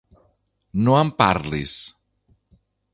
No 0.87 0.97
em 1.01 1.13
parlis. 1.21 1.77